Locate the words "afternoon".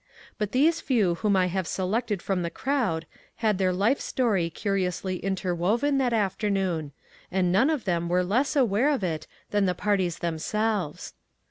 6.11-6.91